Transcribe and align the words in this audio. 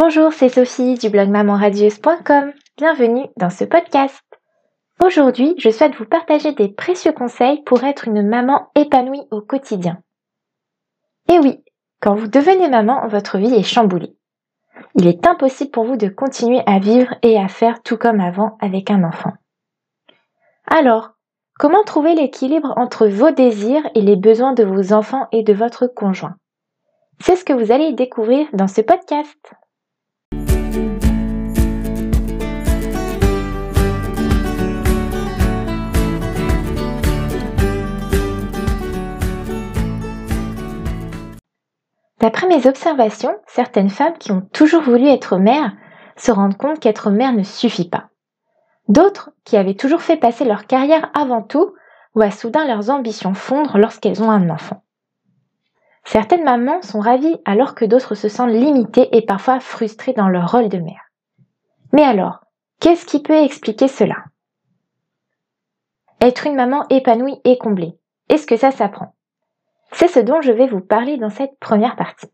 Bonjour, 0.00 0.32
c'est 0.32 0.48
Sophie 0.48 0.94
du 0.94 1.10
blog 1.10 1.28
mamanradieuse.com. 1.28 2.52
Bienvenue 2.76 3.26
dans 3.36 3.50
ce 3.50 3.64
podcast. 3.64 4.22
Aujourd'hui, 5.04 5.56
je 5.58 5.70
souhaite 5.70 5.96
vous 5.96 6.04
partager 6.04 6.52
des 6.52 6.68
précieux 6.68 7.10
conseils 7.10 7.64
pour 7.64 7.82
être 7.82 8.06
une 8.06 8.22
maman 8.22 8.70
épanouie 8.76 9.26
au 9.32 9.40
quotidien. 9.40 9.98
Et 11.28 11.40
oui, 11.40 11.64
quand 12.00 12.14
vous 12.14 12.28
devenez 12.28 12.68
maman, 12.68 13.08
votre 13.08 13.38
vie 13.38 13.52
est 13.52 13.64
chamboulée. 13.64 14.16
Il 14.94 15.08
est 15.08 15.26
impossible 15.26 15.72
pour 15.72 15.82
vous 15.82 15.96
de 15.96 16.06
continuer 16.06 16.62
à 16.64 16.78
vivre 16.78 17.12
et 17.22 17.36
à 17.36 17.48
faire 17.48 17.82
tout 17.82 17.96
comme 17.96 18.20
avant 18.20 18.56
avec 18.60 18.92
un 18.92 19.02
enfant. 19.02 19.32
Alors, 20.68 21.10
comment 21.58 21.82
trouver 21.82 22.14
l'équilibre 22.14 22.72
entre 22.76 23.08
vos 23.08 23.32
désirs 23.32 23.90
et 23.96 24.02
les 24.02 24.14
besoins 24.14 24.52
de 24.52 24.62
vos 24.62 24.92
enfants 24.92 25.26
et 25.32 25.42
de 25.42 25.52
votre 25.52 25.88
conjoint? 25.88 26.36
C'est 27.18 27.34
ce 27.34 27.44
que 27.44 27.52
vous 27.52 27.72
allez 27.72 27.94
découvrir 27.94 28.46
dans 28.52 28.68
ce 28.68 28.80
podcast. 28.80 29.56
D'après 42.20 42.48
mes 42.48 42.66
observations, 42.66 43.36
certaines 43.46 43.90
femmes 43.90 44.18
qui 44.18 44.32
ont 44.32 44.42
toujours 44.52 44.82
voulu 44.82 45.06
être 45.06 45.38
mères 45.38 45.72
se 46.16 46.32
rendent 46.32 46.56
compte 46.56 46.80
qu'être 46.80 47.10
mère 47.10 47.32
ne 47.32 47.44
suffit 47.44 47.88
pas. 47.88 48.08
D'autres, 48.88 49.30
qui 49.44 49.56
avaient 49.56 49.74
toujours 49.74 50.02
fait 50.02 50.16
passer 50.16 50.44
leur 50.44 50.66
carrière 50.66 51.10
avant 51.14 51.42
tout, 51.42 51.74
voient 52.14 52.30
soudain 52.30 52.66
leurs 52.66 52.90
ambitions 52.90 53.34
fondre 53.34 53.78
lorsqu'elles 53.78 54.22
ont 54.22 54.30
un 54.30 54.50
enfant. 54.50 54.82
Certaines 56.04 56.42
mamans 56.42 56.82
sont 56.82 57.00
ravies 57.00 57.36
alors 57.44 57.74
que 57.74 57.84
d'autres 57.84 58.14
se 58.14 58.28
sentent 58.28 58.50
limitées 58.50 59.14
et 59.16 59.22
parfois 59.22 59.60
frustrées 59.60 60.14
dans 60.14 60.28
leur 60.28 60.50
rôle 60.50 60.70
de 60.70 60.78
mère. 60.78 61.02
Mais 61.92 62.02
alors, 62.02 62.40
qu'est-ce 62.80 63.06
qui 63.06 63.22
peut 63.22 63.36
expliquer 63.36 63.88
cela? 63.88 64.16
Être 66.20 66.46
une 66.46 66.56
maman 66.56 66.88
épanouie 66.88 67.40
et 67.44 67.58
comblée, 67.58 67.96
est-ce 68.28 68.46
que 68.46 68.56
ça 68.56 68.70
s'apprend? 68.70 69.14
C'est 69.92 70.08
ce 70.08 70.20
dont 70.20 70.40
je 70.40 70.52
vais 70.52 70.66
vous 70.66 70.80
parler 70.80 71.16
dans 71.16 71.30
cette 71.30 71.58
première 71.58 71.96
partie. 71.96 72.28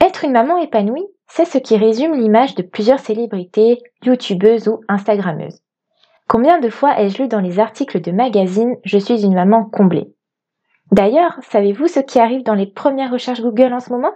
Être 0.00 0.24
une 0.24 0.32
maman 0.32 0.58
épanouie, 0.58 1.06
c'est 1.26 1.44
ce 1.44 1.58
qui 1.58 1.76
résume 1.76 2.14
l'image 2.14 2.54
de 2.54 2.62
plusieurs 2.62 3.00
célébrités, 3.00 3.82
youtubeuses 4.04 4.68
ou 4.68 4.80
instagrammeuses. 4.88 5.60
Combien 6.28 6.58
de 6.58 6.68
fois 6.68 7.00
ai-je 7.00 7.22
lu 7.22 7.28
dans 7.28 7.40
les 7.40 7.58
articles 7.58 8.00
de 8.00 8.12
magazines 8.12 8.76
Je 8.84 8.98
suis 8.98 9.24
une 9.24 9.34
maman 9.34 9.64
comblée 9.64 10.14
D'ailleurs, 10.92 11.38
savez-vous 11.50 11.88
ce 11.88 12.00
qui 12.00 12.18
arrive 12.18 12.42
dans 12.42 12.54
les 12.54 12.66
premières 12.66 13.10
recherches 13.10 13.40
Google 13.40 13.72
en 13.72 13.80
ce 13.80 13.90
moment? 13.90 14.12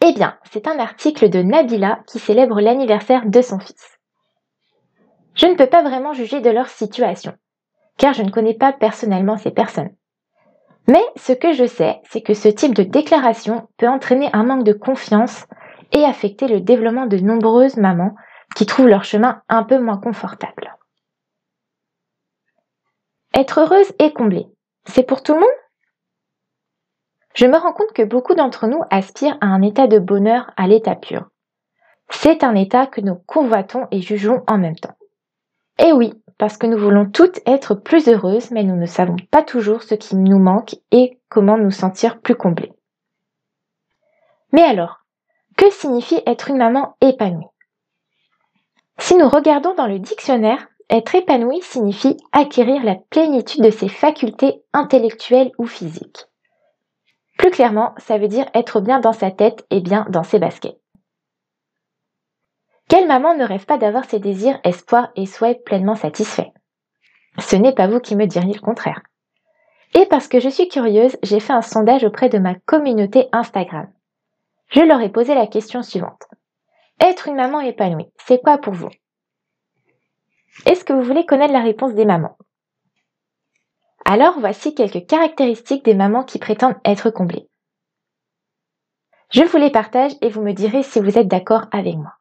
Eh 0.00 0.12
bien, 0.12 0.38
c'est 0.50 0.68
un 0.68 0.78
article 0.78 1.28
de 1.28 1.42
Nabila 1.42 2.00
qui 2.06 2.18
célèbre 2.18 2.60
l'anniversaire 2.60 3.26
de 3.26 3.42
son 3.42 3.58
fils. 3.58 3.98
Je 5.34 5.46
ne 5.46 5.54
peux 5.54 5.66
pas 5.66 5.82
vraiment 5.82 6.12
juger 6.12 6.40
de 6.40 6.50
leur 6.50 6.68
situation 6.68 7.34
car 7.98 8.14
je 8.14 8.22
ne 8.22 8.30
connais 8.30 8.54
pas 8.54 8.72
personnellement 8.72 9.36
ces 9.36 9.50
personnes. 9.50 9.90
Mais 10.86 11.04
ce 11.16 11.32
que 11.32 11.52
je 11.52 11.66
sais, 11.66 12.00
c'est 12.04 12.22
que 12.22 12.32
ce 12.32 12.48
type 12.48 12.74
de 12.74 12.82
déclaration 12.82 13.68
peut 13.76 13.88
entraîner 13.88 14.30
un 14.32 14.44
manque 14.44 14.64
de 14.64 14.72
confiance 14.72 15.44
et 15.92 16.04
affecter 16.04 16.48
le 16.48 16.60
développement 16.60 17.06
de 17.06 17.18
nombreuses 17.18 17.76
mamans 17.76 18.14
qui 18.56 18.64
trouvent 18.64 18.88
leur 18.88 19.04
chemin 19.04 19.42
un 19.50 19.64
peu 19.64 19.78
moins 19.78 19.98
confortable. 19.98 20.76
Être 23.34 23.60
heureuse 23.60 23.92
et 23.98 24.12
comblée, 24.12 24.46
c'est 24.86 25.02
pour 25.02 25.22
tout 25.22 25.34
le 25.34 25.40
monde? 25.40 25.48
Je 27.34 27.46
me 27.46 27.58
rends 27.58 27.74
compte 27.74 27.92
que 27.92 28.02
beaucoup 28.02 28.34
d'entre 28.34 28.66
nous 28.66 28.82
aspirent 28.90 29.36
à 29.40 29.46
un 29.46 29.62
état 29.62 29.86
de 29.86 29.98
bonheur 29.98 30.50
à 30.56 30.66
l'état 30.66 30.96
pur. 30.96 31.28
C'est 32.10 32.42
un 32.42 32.54
état 32.54 32.86
que 32.86 33.02
nous 33.02 33.16
convoitons 33.26 33.86
et 33.90 34.00
jugeons 34.00 34.42
en 34.46 34.56
même 34.56 34.76
temps. 34.76 34.96
Et 35.78 35.92
oui, 35.92 36.14
parce 36.38 36.56
que 36.56 36.66
nous 36.66 36.78
voulons 36.78 37.10
toutes 37.10 37.40
être 37.46 37.74
plus 37.74 38.08
heureuses, 38.08 38.50
mais 38.52 38.62
nous 38.62 38.76
ne 38.76 38.86
savons 38.86 39.16
pas 39.30 39.42
toujours 39.42 39.82
ce 39.82 39.94
qui 39.94 40.16
nous 40.16 40.38
manque 40.38 40.76
et 40.92 41.18
comment 41.28 41.58
nous 41.58 41.72
sentir 41.72 42.20
plus 42.20 42.36
comblés. 42.36 42.72
Mais 44.52 44.62
alors, 44.62 45.00
que 45.56 45.70
signifie 45.70 46.22
être 46.24 46.50
une 46.50 46.58
maman 46.58 46.96
épanouie? 47.00 47.44
Si 48.98 49.16
nous 49.16 49.28
regardons 49.28 49.74
dans 49.74 49.86
le 49.86 49.98
dictionnaire, 49.98 50.68
être 50.90 51.14
épanoui 51.14 51.60
signifie 51.60 52.16
acquérir 52.32 52.82
la 52.82 52.96
plénitude 53.10 53.62
de 53.62 53.70
ses 53.70 53.88
facultés 53.88 54.62
intellectuelles 54.72 55.52
ou 55.58 55.66
physiques. 55.66 56.26
Plus 57.36 57.50
clairement, 57.50 57.94
ça 57.98 58.18
veut 58.18 58.28
dire 58.28 58.48
être 58.54 58.80
bien 58.80 59.00
dans 59.00 59.12
sa 59.12 59.30
tête 59.30 59.66
et 59.70 59.80
bien 59.80 60.06
dans 60.08 60.22
ses 60.22 60.38
baskets. 60.38 60.80
Quelle 62.88 63.06
maman 63.06 63.34
ne 63.34 63.44
rêve 63.44 63.66
pas 63.66 63.76
d'avoir 63.76 64.06
ses 64.06 64.18
désirs, 64.18 64.58
espoirs 64.64 65.12
et 65.14 65.26
souhaits 65.26 65.62
pleinement 65.62 65.94
satisfaits? 65.94 66.50
Ce 67.38 67.54
n'est 67.54 67.74
pas 67.74 67.86
vous 67.86 68.00
qui 68.00 68.16
me 68.16 68.26
diriez 68.26 68.54
le 68.54 68.60
contraire. 68.60 69.02
Et 69.94 70.06
parce 70.06 70.26
que 70.26 70.40
je 70.40 70.48
suis 70.48 70.68
curieuse, 70.68 71.16
j'ai 71.22 71.40
fait 71.40 71.52
un 71.52 71.62
sondage 71.62 72.04
auprès 72.04 72.28
de 72.28 72.38
ma 72.38 72.54
communauté 72.54 73.28
Instagram. 73.32 73.92
Je 74.70 74.80
leur 74.80 75.00
ai 75.00 75.10
posé 75.10 75.34
la 75.34 75.46
question 75.46 75.82
suivante. 75.82 76.28
Être 77.00 77.28
une 77.28 77.36
maman 77.36 77.60
épanouie, 77.60 78.10
c'est 78.18 78.40
quoi 78.42 78.58
pour 78.58 78.72
vous? 78.72 78.90
Est-ce 80.66 80.84
que 80.84 80.92
vous 80.92 81.02
voulez 81.02 81.26
connaître 81.26 81.52
la 81.52 81.62
réponse 81.62 81.94
des 81.94 82.04
mamans? 82.04 82.36
Alors 84.04 84.40
voici 84.40 84.74
quelques 84.74 85.06
caractéristiques 85.06 85.84
des 85.84 85.94
mamans 85.94 86.24
qui 86.24 86.38
prétendent 86.38 86.80
être 86.84 87.10
comblées. 87.10 87.48
Je 89.30 89.42
vous 89.42 89.58
les 89.58 89.70
partage 89.70 90.12
et 90.22 90.30
vous 90.30 90.42
me 90.42 90.52
direz 90.52 90.82
si 90.82 91.00
vous 91.00 91.18
êtes 91.18 91.28
d'accord 91.28 91.66
avec 91.70 91.96
moi. 91.96 92.17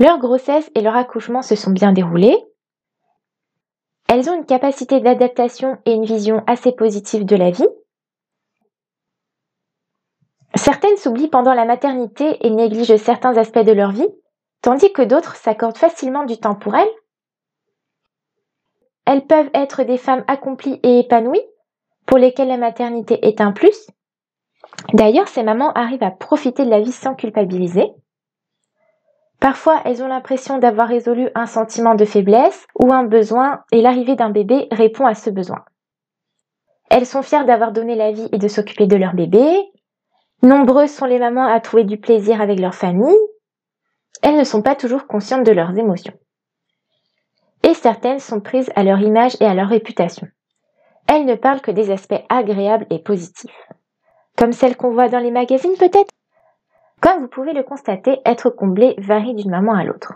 Leur 0.00 0.18
grossesse 0.18 0.70
et 0.74 0.80
leur 0.80 0.96
accouchement 0.96 1.42
se 1.42 1.54
sont 1.54 1.72
bien 1.72 1.92
déroulés. 1.92 2.36
Elles 4.08 4.30
ont 4.30 4.34
une 4.34 4.46
capacité 4.46 4.98
d'adaptation 4.98 5.76
et 5.84 5.92
une 5.92 6.06
vision 6.06 6.42
assez 6.46 6.72
positive 6.72 7.26
de 7.26 7.36
la 7.36 7.50
vie. 7.50 7.68
Certaines 10.54 10.96
s'oublient 10.96 11.28
pendant 11.28 11.52
la 11.52 11.66
maternité 11.66 12.44
et 12.44 12.50
négligent 12.50 12.96
certains 12.96 13.36
aspects 13.36 13.58
de 13.58 13.72
leur 13.72 13.92
vie, 13.92 14.08
tandis 14.62 14.90
que 14.90 15.02
d'autres 15.02 15.36
s'accordent 15.36 15.76
facilement 15.76 16.24
du 16.24 16.38
temps 16.38 16.54
pour 16.54 16.74
elles. 16.74 16.88
Elles 19.04 19.26
peuvent 19.26 19.50
être 19.52 19.82
des 19.82 19.98
femmes 19.98 20.24
accomplies 20.28 20.80
et 20.82 21.00
épanouies, 21.00 21.44
pour 22.06 22.16
lesquelles 22.16 22.48
la 22.48 22.56
maternité 22.56 23.26
est 23.28 23.42
un 23.42 23.52
plus. 23.52 23.86
D'ailleurs, 24.94 25.28
ces 25.28 25.42
mamans 25.42 25.72
arrivent 25.72 26.02
à 26.02 26.10
profiter 26.10 26.64
de 26.64 26.70
la 26.70 26.80
vie 26.80 26.90
sans 26.90 27.14
culpabiliser. 27.14 27.92
Parfois, 29.40 29.80
elles 29.86 30.02
ont 30.02 30.08
l'impression 30.08 30.58
d'avoir 30.58 30.86
résolu 30.86 31.30
un 31.34 31.46
sentiment 31.46 31.94
de 31.94 32.04
faiblesse 32.04 32.66
ou 32.78 32.92
un 32.92 33.04
besoin 33.04 33.64
et 33.72 33.80
l'arrivée 33.80 34.14
d'un 34.14 34.30
bébé 34.30 34.68
répond 34.70 35.06
à 35.06 35.14
ce 35.14 35.30
besoin. 35.30 35.64
Elles 36.90 37.06
sont 37.06 37.22
fières 37.22 37.46
d'avoir 37.46 37.72
donné 37.72 37.94
la 37.94 38.12
vie 38.12 38.28
et 38.32 38.38
de 38.38 38.48
s'occuper 38.48 38.86
de 38.86 38.96
leur 38.96 39.14
bébé. 39.14 39.46
Nombreuses 40.42 40.92
sont 40.92 41.06
les 41.06 41.18
mamans 41.18 41.46
à 41.46 41.60
trouver 41.60 41.84
du 41.84 41.98
plaisir 41.98 42.42
avec 42.42 42.60
leur 42.60 42.74
famille. 42.74 43.16
Elles 44.22 44.36
ne 44.36 44.44
sont 44.44 44.60
pas 44.60 44.74
toujours 44.74 45.06
conscientes 45.06 45.46
de 45.46 45.52
leurs 45.52 45.78
émotions. 45.78 46.14
Et 47.62 47.74
certaines 47.74 48.18
sont 48.18 48.40
prises 48.40 48.70
à 48.76 48.82
leur 48.82 49.00
image 49.00 49.36
et 49.40 49.46
à 49.46 49.54
leur 49.54 49.68
réputation. 49.68 50.26
Elles 51.06 51.24
ne 51.24 51.34
parlent 51.34 51.60
que 51.60 51.70
des 51.70 51.90
aspects 51.90 52.22
agréables 52.28 52.86
et 52.90 52.98
positifs. 52.98 53.68
Comme 54.36 54.52
celles 54.52 54.76
qu'on 54.76 54.92
voit 54.92 55.08
dans 55.08 55.18
les 55.18 55.30
magazines 55.30 55.76
peut-être? 55.78 56.09
Comme 57.00 57.22
vous 57.22 57.28
pouvez 57.28 57.52
le 57.52 57.62
constater, 57.62 58.20
être 58.24 58.50
comblé 58.50 58.94
varie 58.98 59.34
d'une 59.34 59.50
maman 59.50 59.74
à 59.74 59.84
l'autre. 59.84 60.14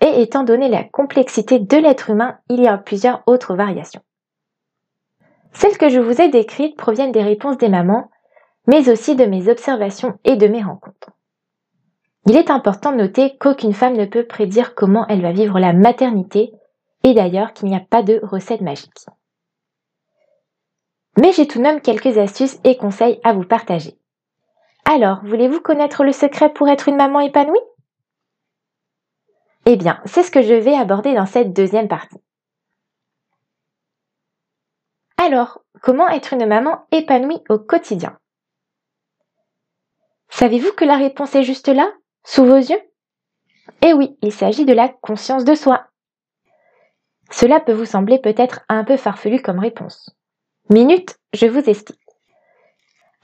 Et 0.00 0.22
étant 0.22 0.44
donné 0.44 0.68
la 0.68 0.84
complexité 0.84 1.58
de 1.58 1.76
l'être 1.76 2.10
humain, 2.10 2.38
il 2.48 2.60
y 2.60 2.66
a 2.66 2.78
plusieurs 2.78 3.22
autres 3.26 3.54
variations. 3.54 4.02
Celles 5.52 5.78
que 5.78 5.88
je 5.88 6.00
vous 6.00 6.20
ai 6.20 6.28
décrites 6.28 6.76
proviennent 6.76 7.12
des 7.12 7.22
réponses 7.22 7.58
des 7.58 7.68
mamans, 7.68 8.10
mais 8.66 8.88
aussi 8.88 9.16
de 9.16 9.24
mes 9.24 9.48
observations 9.48 10.18
et 10.24 10.36
de 10.36 10.46
mes 10.46 10.62
rencontres. 10.62 11.10
Il 12.26 12.36
est 12.36 12.50
important 12.50 12.92
de 12.92 12.98
noter 12.98 13.36
qu'aucune 13.38 13.72
femme 13.72 13.96
ne 13.96 14.04
peut 14.04 14.26
prédire 14.26 14.74
comment 14.74 15.06
elle 15.08 15.22
va 15.22 15.32
vivre 15.32 15.58
la 15.58 15.72
maternité, 15.72 16.52
et 17.02 17.14
d'ailleurs 17.14 17.52
qu'il 17.52 17.68
n'y 17.68 17.76
a 17.76 17.80
pas 17.80 18.02
de 18.02 18.20
recette 18.22 18.60
magique. 18.60 19.06
Mais 21.18 21.32
j'ai 21.32 21.46
tout 21.46 21.58
de 21.58 21.64
même 21.64 21.80
quelques 21.80 22.18
astuces 22.18 22.58
et 22.64 22.76
conseils 22.76 23.20
à 23.24 23.32
vous 23.32 23.44
partager. 23.44 23.99
Alors, 24.92 25.24
voulez-vous 25.24 25.60
connaître 25.60 26.02
le 26.02 26.10
secret 26.10 26.52
pour 26.52 26.68
être 26.68 26.88
une 26.88 26.96
maman 26.96 27.20
épanouie? 27.20 27.60
Eh 29.64 29.76
bien, 29.76 30.02
c'est 30.04 30.24
ce 30.24 30.32
que 30.32 30.42
je 30.42 30.52
vais 30.52 30.74
aborder 30.74 31.14
dans 31.14 31.26
cette 31.26 31.52
deuxième 31.52 31.86
partie. 31.86 32.20
Alors, 35.16 35.62
comment 35.80 36.08
être 36.08 36.32
une 36.32 36.44
maman 36.44 36.88
épanouie 36.90 37.40
au 37.48 37.60
quotidien? 37.60 38.18
Savez-vous 40.28 40.72
que 40.72 40.84
la 40.84 40.96
réponse 40.96 41.36
est 41.36 41.44
juste 41.44 41.68
là, 41.68 41.92
sous 42.24 42.44
vos 42.44 42.56
yeux? 42.56 42.82
Eh 43.82 43.92
oui, 43.92 44.18
il 44.22 44.32
s'agit 44.32 44.64
de 44.64 44.72
la 44.72 44.88
conscience 44.88 45.44
de 45.44 45.54
soi. 45.54 45.86
Cela 47.30 47.60
peut 47.60 47.74
vous 47.74 47.84
sembler 47.84 48.18
peut-être 48.18 48.62
un 48.68 48.82
peu 48.82 48.96
farfelu 48.96 49.40
comme 49.40 49.60
réponse. 49.60 50.10
Minute, 50.68 51.16
je 51.32 51.46
vous 51.46 51.70
explique. 51.70 51.99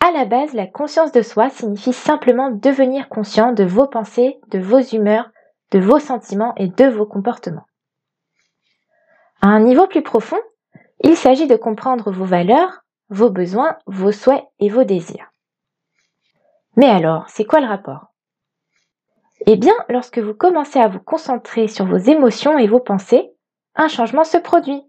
À 0.06 0.12
la 0.12 0.24
base, 0.24 0.52
la 0.52 0.68
conscience 0.68 1.10
de 1.10 1.20
soi 1.20 1.50
signifie 1.50 1.92
simplement 1.92 2.52
devenir 2.52 3.08
conscient 3.08 3.52
de 3.52 3.64
vos 3.64 3.88
pensées, 3.88 4.38
de 4.52 4.60
vos 4.60 4.78
humeurs, 4.78 5.30
de 5.72 5.80
vos 5.80 5.98
sentiments 5.98 6.54
et 6.54 6.68
de 6.68 6.84
vos 6.84 7.06
comportements. 7.06 7.66
À 9.42 9.48
un 9.48 9.58
niveau 9.58 9.88
plus 9.88 10.04
profond, 10.04 10.38
il 11.02 11.16
s'agit 11.16 11.48
de 11.48 11.56
comprendre 11.56 12.12
vos 12.12 12.24
valeurs, 12.24 12.84
vos 13.08 13.30
besoins, 13.30 13.78
vos 13.86 14.12
souhaits 14.12 14.44
et 14.60 14.68
vos 14.68 14.84
désirs. 14.84 15.28
Mais 16.76 16.88
alors, 16.88 17.28
c'est 17.28 17.44
quoi 17.44 17.60
le 17.60 17.66
rapport? 17.66 18.12
Eh 19.44 19.56
bien, 19.56 19.74
lorsque 19.88 20.20
vous 20.20 20.34
commencez 20.34 20.78
à 20.78 20.86
vous 20.86 21.00
concentrer 21.00 21.66
sur 21.66 21.84
vos 21.84 21.98
émotions 21.98 22.58
et 22.58 22.68
vos 22.68 22.78
pensées, 22.78 23.32
un 23.74 23.88
changement 23.88 24.22
se 24.22 24.38
produit. 24.38 24.84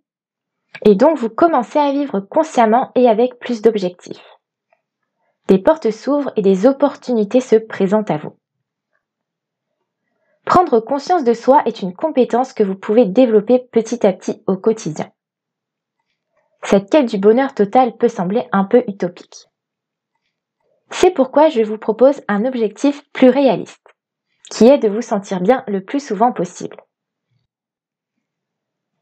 Et 0.86 0.94
donc 0.94 1.18
vous 1.18 1.30
commencez 1.30 1.80
à 1.80 1.92
vivre 1.92 2.20
consciemment 2.20 2.92
et 2.94 3.10
avec 3.10 3.40
plus 3.40 3.64
d'objectifs. 3.64 4.37
Des 5.48 5.60
portes 5.60 5.92
s'ouvrent 5.92 6.34
et 6.36 6.42
des 6.42 6.66
opportunités 6.66 7.40
se 7.40 7.56
présentent 7.56 8.12
à 8.12 8.18
vous. 8.18 8.38
Prendre 10.46 10.80
conscience 10.80 11.24
de 11.24 11.34
soi 11.34 11.62
est 11.66 11.82
une 11.82 11.94
compétence 11.94 12.54
que 12.54 12.64
vous 12.64 12.76
pouvez 12.76 13.06
développer 13.06 13.60
petit 13.72 14.06
à 14.06 14.14
petit 14.14 14.44
au 14.48 14.58
quotidien. 14.58 15.12
Cette 16.64 16.90
quête 16.90 17.10
du 17.10 17.18
bonheur 17.18 17.54
total 17.54 17.96
peut 17.98 18.10
sembler 18.10 18.48
un 18.52 18.66
peu 18.66 18.84
utopique. 18.88 19.48
C'est 20.90 21.12
pourquoi 21.12 21.50
je 21.50 21.62
vous 21.62 21.78
propose 21.78 22.22
un 22.28 22.46
objectif 22.46 23.04
plus 23.12 23.30
réaliste, 23.30 23.86
qui 24.50 24.68
est 24.68 24.78
de 24.78 24.88
vous 24.88 25.02
sentir 25.02 25.42
bien 25.42 25.64
le 25.68 25.84
plus 25.84 26.06
souvent 26.06 26.32
possible. 26.32 26.78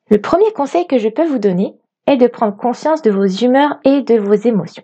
Le 0.10 0.22
premier 0.22 0.52
conseil 0.54 0.86
que 0.86 1.00
je 1.00 1.10
peux 1.10 1.26
vous 1.26 1.40
donner 1.40 1.76
est 2.06 2.18
de 2.18 2.28
prendre 2.28 2.56
conscience 2.56 3.02
de 3.02 3.12
vos 3.12 3.26
humeurs 3.26 3.80
et 3.84 4.02
de 4.02 4.20
vos 4.20 4.34
émotions. 4.34 4.84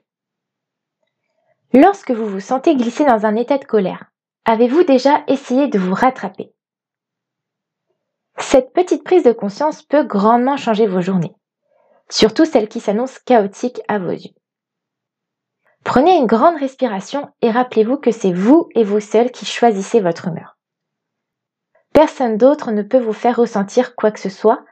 Lorsque 1.73 2.11
vous 2.11 2.27
vous 2.27 2.41
sentez 2.41 2.75
glisser 2.75 3.05
dans 3.05 3.25
un 3.25 3.35
état 3.37 3.57
de 3.57 3.63
colère, 3.63 4.11
avez-vous 4.43 4.83
déjà 4.83 5.23
essayé 5.27 5.67
de 5.67 5.79
vous 5.79 5.93
rattraper? 5.93 6.53
Cette 8.37 8.73
petite 8.73 9.05
prise 9.05 9.23
de 9.23 9.31
conscience 9.31 9.81
peut 9.81 10.03
grandement 10.03 10.57
changer 10.57 10.85
vos 10.85 10.99
journées, 10.99 11.33
surtout 12.09 12.43
celles 12.43 12.67
qui 12.67 12.81
s'annoncent 12.81 13.19
chaotiques 13.25 13.81
à 13.87 13.99
vos 13.99 14.11
yeux. 14.11 14.35
Prenez 15.85 16.17
une 16.17 16.27
grande 16.27 16.57
respiration 16.57 17.29
et 17.41 17.49
rappelez-vous 17.49 17.97
que 17.97 18.11
c'est 18.11 18.33
vous 18.33 18.67
et 18.75 18.83
vous 18.83 18.99
seul 18.99 19.31
qui 19.31 19.45
choisissez 19.45 20.01
votre 20.01 20.27
humeur. 20.27 20.57
Personne 21.93 22.37
d'autre 22.37 22.71
ne 22.71 22.83
peut 22.83 22.99
vous 22.99 23.13
faire 23.13 23.37
ressentir 23.37 23.95
quoi 23.95 24.11
que 24.11 24.19
ce 24.19 24.29
soit 24.29 24.65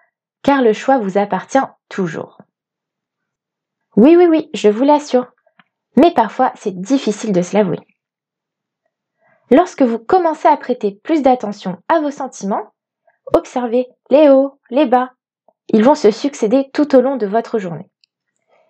car 0.43 0.61
le 0.61 0.73
choix 0.73 0.97
vous 0.99 1.17
appartient 1.17 1.57
toujours. 1.87 2.39
Oui, 3.95 4.15
oui, 4.17 4.25
oui, 4.25 4.49
je 4.53 4.69
vous 4.69 4.83
l'assure. 4.83 5.31
Mais 5.99 6.11
parfois, 6.11 6.53
c'est 6.55 6.79
difficile 6.79 7.33
de 7.33 7.41
se 7.41 7.57
l'avouer. 7.57 7.79
Lorsque 9.51 9.81
vous 9.81 9.99
commencez 9.99 10.47
à 10.47 10.55
prêter 10.55 10.97
plus 11.03 11.21
d'attention 11.21 11.77
à 11.89 11.99
vos 11.99 12.09
sentiments, 12.09 12.71
observez 13.35 13.89
les 14.09 14.29
hauts, 14.29 14.57
les 14.69 14.85
bas. 14.85 15.11
Ils 15.67 15.83
vont 15.83 15.95
se 15.95 16.09
succéder 16.09 16.69
tout 16.73 16.95
au 16.95 17.01
long 17.01 17.17
de 17.17 17.27
votre 17.27 17.59
journée. 17.59 17.89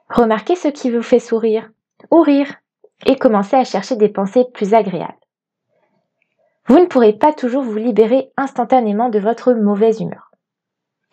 Remarquez 0.10 0.56
ce 0.56 0.70
qui 0.70 0.90
vous 0.90 1.04
fait 1.04 1.20
sourire 1.20 1.70
ou 2.10 2.22
rire 2.22 2.56
et 3.06 3.16
commencez 3.16 3.58
à 3.58 3.64
chercher 3.64 3.96
des 3.96 4.10
pensées 4.10 4.46
plus 4.52 4.74
agréables. 4.74 5.14
Vous 6.66 6.80
ne 6.80 6.88
pourrez 6.88 7.14
pas 7.14 7.32
toujours 7.32 7.62
vous 7.62 7.78
libérer 7.78 8.32
instantanément 8.38 9.10
de 9.10 9.20
votre 9.20 9.54
mauvaise 9.54 10.02
humeur. 10.02 10.32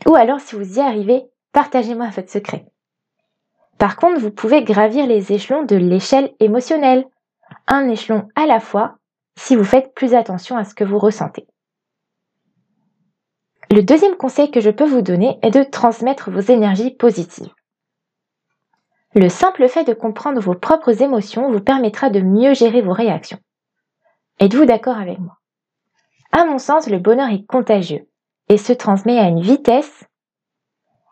Ou 0.07 0.15
alors, 0.15 0.41
si 0.41 0.57
vous 0.57 0.79
y 0.79 0.81
arrivez, 0.81 1.25
partagez-moi 1.53 2.09
votre 2.09 2.31
secret. 2.31 2.65
Par 3.79 3.97
contre, 3.97 4.21
vous 4.21 4.31
pouvez 4.31 4.63
gravir 4.63 5.07
les 5.07 5.33
échelons 5.33 5.65
de 5.65 5.77
l'échelle 5.77 6.33
émotionnelle, 6.41 7.05
un 7.67 7.89
échelon 7.89 8.29
à 8.35 8.47
la 8.47 8.61
fois, 8.61 8.97
si 9.39 9.55
vous 9.55 9.65
faites 9.65 9.95
plus 9.95 10.15
attention 10.15 10.57
à 10.57 10.65
ce 10.65 10.75
que 10.75 10.85
vous 10.85 10.99
ressentez. 10.99 11.47
Le 13.71 13.83
deuxième 13.83 14.17
conseil 14.17 14.51
que 14.51 14.61
je 14.61 14.71
peux 14.71 14.87
vous 14.87 15.03
donner 15.03 15.39
est 15.43 15.51
de 15.51 15.63
transmettre 15.63 16.31
vos 16.31 16.41
énergies 16.41 16.93
positives. 16.93 17.53
Le 19.15 19.29
simple 19.29 19.69
fait 19.69 19.85
de 19.85 19.95
comprendre 19.95 20.41
vos 20.41 20.55
propres 20.55 21.03
émotions 21.03 21.51
vous 21.51 21.61
permettra 21.61 22.11
de 22.11 22.21
mieux 22.21 22.55
gérer 22.55 22.83
vos 22.83 22.93
réactions. 22.93 23.39
Êtes-vous 24.39 24.67
d'accord 24.67 24.99
avec 24.99 25.19
moi? 25.19 25.39
À 26.33 26.45
mon 26.45 26.59
sens, 26.59 26.89
le 26.89 26.99
bonheur 26.99 27.31
est 27.31 27.47
contagieux 27.47 28.09
et 28.49 28.59
se 28.59 28.73
transmet 28.73 29.19
à 29.19 29.29
une 29.29 29.41
vitesse. 29.41 30.05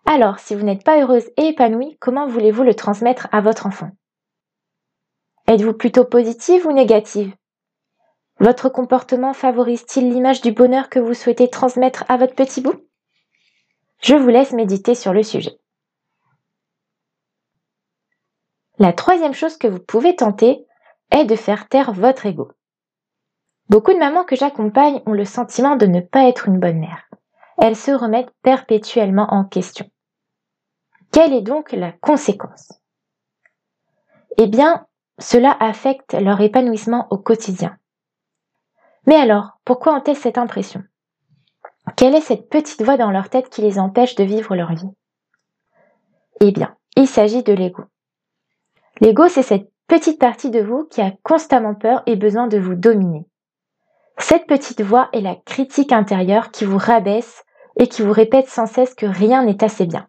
Alors, 0.07 0.39
si 0.39 0.55
vous 0.55 0.63
n'êtes 0.65 0.85
pas 0.85 1.01
heureuse 1.01 1.31
et 1.37 1.49
épanouie, 1.49 1.97
comment 1.99 2.27
voulez-vous 2.27 2.63
le 2.63 2.75
transmettre 2.75 3.29
à 3.33 3.41
votre 3.41 3.67
enfant? 3.67 3.91
Êtes-vous 5.47 5.73
plutôt 5.73 6.05
positive 6.05 6.67
ou 6.67 6.73
négative? 6.73 7.35
Votre 8.39 8.69
comportement 8.69 9.33
favorise-t-il 9.33 10.11
l'image 10.11 10.43
du 10.43 10.53
bonheur 10.53 10.91
que 10.91 10.99
vous 10.99 11.15
souhaitez 11.15 11.49
transmettre 11.49 12.05
à 12.09 12.17
votre 12.17 12.35
petit 12.35 12.61
bout? 12.61 12.75
Je 14.03 14.15
vous 14.15 14.29
laisse 14.29 14.53
méditer 14.53 14.95
sur 14.95 15.15
le 15.15 15.23
sujet. 15.23 15.59
La 18.79 18.93
troisième 18.93 19.35
chose 19.35 19.57
que 19.57 19.69
vous 19.69 19.79
pouvez 19.81 20.17
tenter 20.17 20.67
est 21.13 21.25
de 21.25 21.37
faire 21.37 21.69
taire 21.69 21.93
votre 21.93 22.27
ego. 22.27 22.51
Beaucoup 23.71 23.95
de 23.95 23.99
mamans 23.99 24.25
que 24.25 24.37
j'accompagne 24.37 25.01
ont 25.07 25.13
le 25.13 25.25
sentiment 25.25 25.77
de 25.77 25.87
ne 25.87 26.01
pas 26.01 26.29
être 26.29 26.49
une 26.49 26.59
bonne 26.59 26.81
mère 26.81 27.09
elles 27.59 27.77
se 27.77 27.91
remettent 27.91 28.35
perpétuellement 28.43 29.29
en 29.31 29.45
question. 29.45 29.89
Quelle 31.15 31.33
est 31.33 31.43
donc 31.43 31.71
la 31.71 31.93
conséquence? 31.93 32.73
Eh 34.37 34.49
bien, 34.49 34.85
cela 35.21 35.57
affecte 35.61 36.13
leur 36.15 36.41
épanouissement 36.41 37.07
au 37.13 37.19
quotidien. 37.19 37.79
Mais 39.07 39.15
alors, 39.15 39.61
pourquoi 39.65 39.95
ont-elles 39.95 40.17
cette 40.17 40.39
impression? 40.39 40.83
Quelle 41.97 42.17
est 42.17 42.21
cette 42.21 42.49
petite 42.49 42.83
voix 42.83 42.97
dans 42.97 43.13
leur 43.13 43.29
tête 43.29 43.49
qui 43.49 43.63
les 43.63 43.79
empêche 43.79 44.17
de 44.17 44.25
vivre 44.25 44.57
leur 44.57 44.75
vie? 44.75 44.91
Eh 46.41 46.51
bien, 46.51 46.75
il 46.97 47.07
s'agit 47.07 47.45
de 47.45 47.53
l'ego. 47.53 47.85
L'ego, 49.01 49.29
c'est 49.29 49.43
cette 49.43 49.71
petite 49.87 50.19
partie 50.19 50.51
de 50.51 50.63
vous 50.63 50.85
qui 50.91 51.01
a 51.01 51.13
constamment 51.23 51.77
peur 51.77 52.03
et 52.07 52.17
besoin 52.17 52.49
de 52.49 52.59
vous 52.59 52.75
dominer. 52.75 53.25
Cette 54.19 54.49
petite 54.49 54.81
voix 54.81 55.11
est 55.13 55.21
la 55.21 55.37
critique 55.37 55.93
intérieure 55.93 56.51
qui 56.51 56.65
vous 56.65 56.79
rabaisse 56.79 57.45
et 57.79 57.87
qui 57.87 58.03
vous 58.03 58.13
répète 58.13 58.49
sans 58.49 58.67
cesse 58.67 58.97
que 58.97 59.07
rien 59.07 59.45
n'est 59.45 59.63
assez 59.63 59.87
bien. 59.87 60.09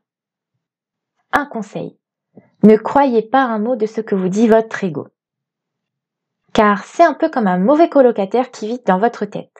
Un 1.37 1.45
conseil. 1.45 1.99
Ne 2.63 2.77
croyez 2.77 3.21
pas 3.21 3.43
un 3.43 3.59
mot 3.59 3.75
de 3.75 3.85
ce 3.85 3.99
que 3.99 4.15
vous 4.15 4.29
dit 4.29 4.47
votre 4.47 4.85
ego. 4.85 5.09
Car 6.53 6.85
c'est 6.85 7.03
un 7.03 7.13
peu 7.13 7.27
comme 7.29 7.47
un 7.47 7.57
mauvais 7.57 7.89
colocataire 7.89 8.51
qui 8.51 8.67
vit 8.69 8.81
dans 8.85 8.99
votre 8.99 9.25
tête. 9.25 9.51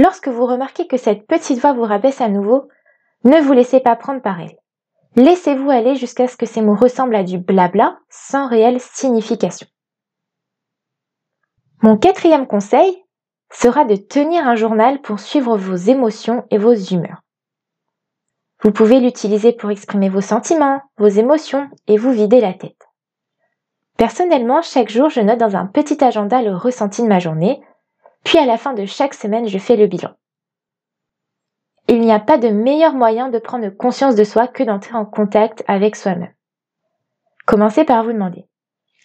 Lorsque 0.00 0.26
vous 0.26 0.44
remarquez 0.46 0.88
que 0.88 0.96
cette 0.96 1.28
petite 1.28 1.60
voix 1.60 1.74
vous 1.74 1.84
rabaisse 1.84 2.20
à 2.20 2.28
nouveau, 2.28 2.66
ne 3.22 3.40
vous 3.40 3.52
laissez 3.52 3.78
pas 3.78 3.94
prendre 3.94 4.20
par 4.20 4.40
elle. 4.40 4.56
Laissez-vous 5.14 5.70
aller 5.70 5.94
jusqu'à 5.94 6.26
ce 6.26 6.36
que 6.36 6.44
ces 6.44 6.60
mots 6.60 6.74
ressemblent 6.74 7.14
à 7.14 7.22
du 7.22 7.38
blabla 7.38 8.00
sans 8.10 8.48
réelle 8.48 8.80
signification. 8.80 9.68
Mon 11.82 11.96
quatrième 11.96 12.48
conseil 12.48 13.04
sera 13.52 13.84
de 13.84 13.94
tenir 13.94 14.48
un 14.48 14.56
journal 14.56 15.00
pour 15.02 15.20
suivre 15.20 15.56
vos 15.56 15.76
émotions 15.76 16.44
et 16.50 16.58
vos 16.58 16.74
humeurs. 16.74 17.22
Vous 18.62 18.72
pouvez 18.72 19.00
l'utiliser 19.00 19.52
pour 19.52 19.70
exprimer 19.70 20.08
vos 20.08 20.20
sentiments, 20.20 20.80
vos 20.96 21.08
émotions 21.08 21.68
et 21.86 21.98
vous 21.98 22.10
vider 22.10 22.40
la 22.40 22.54
tête. 22.54 22.88
Personnellement, 23.96 24.62
chaque 24.62 24.90
jour, 24.90 25.08
je 25.08 25.20
note 25.20 25.38
dans 25.38 25.56
un 25.56 25.66
petit 25.66 26.02
agenda 26.02 26.42
le 26.42 26.54
ressenti 26.54 27.02
de 27.02 27.08
ma 27.08 27.18
journée, 27.18 27.62
puis 28.24 28.38
à 28.38 28.46
la 28.46 28.58
fin 28.58 28.72
de 28.72 28.84
chaque 28.84 29.14
semaine, 29.14 29.46
je 29.46 29.58
fais 29.58 29.76
le 29.76 29.86
bilan. 29.86 30.10
Il 31.88 32.00
n'y 32.00 32.12
a 32.12 32.18
pas 32.18 32.38
de 32.38 32.48
meilleur 32.48 32.94
moyen 32.94 33.28
de 33.28 33.38
prendre 33.38 33.68
conscience 33.68 34.16
de 34.16 34.24
soi 34.24 34.48
que 34.48 34.64
d'entrer 34.64 34.96
en 34.96 35.04
contact 35.04 35.62
avec 35.68 35.94
soi-même. 35.94 36.34
Commencez 37.46 37.84
par 37.84 38.02
vous 38.02 38.12
demander 38.12 38.46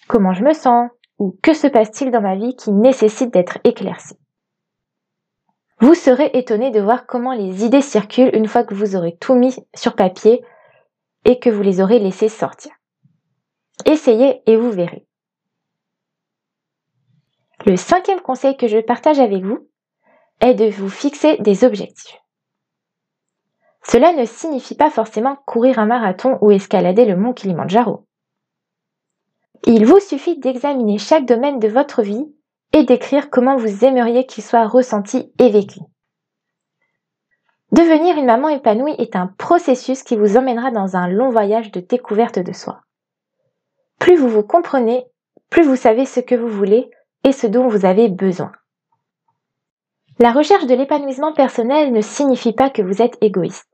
comment 0.08 0.34
je 0.34 0.44
me 0.44 0.54
sens? 0.54 0.90
Ou 1.20 1.38
que 1.44 1.54
se 1.54 1.68
passe-t-il 1.68 2.10
dans 2.10 2.22
ma 2.22 2.36
vie 2.36 2.56
qui 2.56 2.72
nécessite 2.72 3.32
d'être 3.32 3.60
éclairci? 3.64 4.16
Vous 5.82 5.96
serez 5.96 6.30
étonné 6.36 6.70
de 6.70 6.80
voir 6.80 7.08
comment 7.08 7.34
les 7.34 7.66
idées 7.66 7.82
circulent 7.82 8.36
une 8.36 8.48
fois 8.48 8.64
que 8.64 8.76
vous 8.76 8.96
aurez 8.96 9.18
tout 9.18 9.34
mis 9.34 9.56
sur 9.74 9.96
papier 9.96 10.46
et 11.26 11.40
que 11.40 11.50
vous 11.50 11.64
les 11.64 11.82
aurez 11.82 11.98
laissées 11.98 12.30
sortir. 12.30 12.72
Essayez 13.86 14.44
et 14.46 14.56
vous 14.56 14.70
verrez. 14.72 15.08
Le 17.66 17.76
cinquième 17.76 18.22
conseil 18.22 18.56
que 18.58 18.68
je 18.68 18.78
partage 18.78 19.20
avec 19.20 19.44
vous 19.44 19.68
est 20.40 20.54
de 20.54 20.70
vous 20.70 20.90
fixer 20.90 21.38
des 21.38 21.64
objectifs. 21.64 22.22
Cela 23.84 24.14
ne 24.14 24.26
signifie 24.26 24.76
pas 24.76 24.92
forcément 24.92 25.38
courir 25.48 25.80
un 25.80 25.88
marathon 25.88 26.38
ou 26.42 26.52
escalader 26.52 27.06
le 27.06 27.16
mont 27.16 27.34
Kilimanjaro. 27.34 28.06
Il 29.66 29.88
vous 29.88 30.00
suffit 30.00 30.38
d'examiner 30.38 31.00
chaque 31.00 31.26
domaine 31.26 31.60
de 31.60 31.68
votre 31.68 32.04
vie 32.04 32.32
et 32.74 32.84
d'écrire 32.84 33.30
comment 33.30 33.58
vous 33.58 33.86
aimeriez 33.86 34.26
qu'il 34.26 34.44
soit 34.44 34.68
ressenti 34.68 35.32
et 35.40 35.50
vécu. 35.50 35.80
Devenir 37.72 38.18
une 38.18 38.26
maman 38.26 38.50
épanouie 38.50 38.96
est 38.98 39.16
un 39.16 39.28
processus 39.28 40.04
qui 40.04 40.18
vous 40.18 40.36
emmènera 40.38 40.72
dans 40.72 40.98
un 40.98 41.08
long 41.08 41.30
voyage 41.30 41.72
de 41.72 41.80
découverte 41.80 42.40
de 42.40 42.52
soi. 42.52 42.82
Plus 44.00 44.18
vous 44.18 44.28
vous 44.28 44.44
comprenez, 44.44 45.06
plus 45.50 45.64
vous 45.64 45.76
savez 45.76 46.06
ce 46.06 46.20
que 46.20 46.36
vous 46.36 46.50
voulez 46.50 46.90
et 47.24 47.32
ce 47.32 47.48
dont 47.48 47.68
vous 47.68 47.86
avez 47.86 48.10
besoin. 48.10 48.52
La 50.20 50.32
recherche 50.32 50.66
de 50.66 50.76
l'épanouissement 50.76 51.34
personnel 51.34 51.94
ne 51.94 52.02
signifie 52.02 52.54
pas 52.54 52.70
que 52.70 52.82
vous 52.82 53.02
êtes 53.02 53.18
égoïste. 53.22 53.68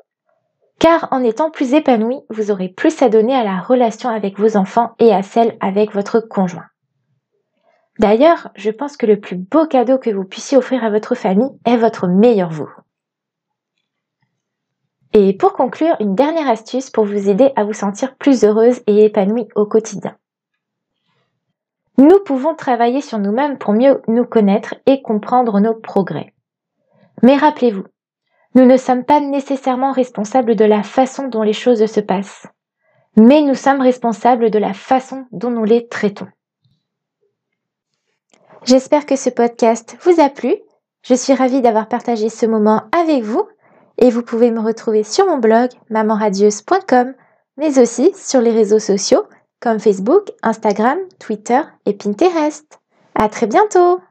Car 0.80 1.08
en 1.12 1.24
étant 1.24 1.50
plus 1.50 1.74
épanoui, 1.74 2.20
vous 2.30 2.52
aurez 2.52 2.70
plus 2.70 3.02
à 3.02 3.10
donner 3.10 3.36
à 3.36 3.44
la 3.44 3.60
relation 3.60 4.10
avec 4.10 4.38
vos 4.38 4.58
enfants 4.58 4.92
et 5.00 5.14
à 5.14 5.24
celle 5.24 5.58
avec 5.60 5.92
votre 5.92 6.20
conjoint. 6.20 6.68
D'ailleurs, 8.00 8.50
je 8.56 8.70
pense 8.70 8.96
que 8.96 9.06
le 9.06 9.20
plus 9.20 9.36
beau 9.36 9.66
cadeau 9.66 9.98
que 9.98 10.10
vous 10.10 10.24
puissiez 10.24 10.58
offrir 10.58 10.84
à 10.84 10.90
votre 10.90 11.16
famille 11.16 11.50
est 11.66 11.78
votre 11.78 12.08
meilleur 12.08 12.52
vous. 12.52 12.70
Et 15.14 15.34
pour 15.34 15.54
conclure, 15.54 15.96
une 16.00 16.14
dernière 16.14 16.48
astuce 16.48 16.90
pour 16.90 17.06
vous 17.06 17.30
aider 17.30 17.52
à 17.56 17.64
vous 17.64 17.74
sentir 17.74 18.16
plus 18.18 18.44
heureuse 18.44 18.82
et 18.86 19.06
épanouie 19.06 19.48
au 19.56 19.66
quotidien. 19.66 20.16
Nous 21.98 22.20
pouvons 22.24 22.54
travailler 22.54 23.02
sur 23.02 23.18
nous-mêmes 23.18 23.58
pour 23.58 23.74
mieux 23.74 24.02
nous 24.08 24.26
connaître 24.26 24.76
et 24.86 25.02
comprendre 25.02 25.60
nos 25.60 25.74
progrès. 25.74 26.36
Mais 27.24 27.36
rappelez-vous, 27.36 27.86
nous 28.54 28.66
ne 28.66 28.78
sommes 28.78 29.04
pas 29.04 29.20
nécessairement 29.20 29.92
responsables 29.92 30.56
de 30.56 30.66
la 30.66 30.84
façon 30.84 31.28
dont 31.28 31.42
les 31.42 31.54
choses 31.54 31.84
se 31.86 32.00
passent, 32.00 32.46
mais 33.16 33.42
nous 33.42 33.56
sommes 33.56 33.82
responsables 33.82 34.52
de 34.52 34.60
la 34.60 34.74
façon 34.74 35.26
dont 35.32 35.50
nous 35.50 35.64
les 35.64 35.88
traitons. 35.88 36.28
J'espère 38.68 39.06
que 39.06 39.16
ce 39.16 39.30
podcast 39.30 39.96
vous 40.02 40.20
a 40.20 40.28
plu. 40.28 40.54
Je 41.02 41.14
suis 41.14 41.34
ravie 41.34 41.62
d'avoir 41.62 41.88
partagé 41.88 42.28
ce 42.28 42.46
moment 42.46 42.84
avec 42.92 43.24
vous 43.24 43.48
et 43.98 44.10
vous 44.10 44.24
pouvez 44.24 44.52
me 44.52 44.60
retrouver 44.60 45.04
sur 45.04 45.26
mon 45.26 45.38
blog 45.38 45.70
mamanradieuse.com 45.90 47.14
mais 47.56 47.80
aussi 47.80 48.12
sur 48.14 48.42
les 48.42 48.52
réseaux 48.52 48.80
sociaux 48.80 49.24
comme 49.62 49.80
Facebook, 49.80 50.34
Instagram, 50.44 51.00
Twitter 51.18 51.62
et 51.86 51.94
Pinterest. 51.94 52.82
À 53.16 53.30
très 53.30 53.48
bientôt! 53.48 54.02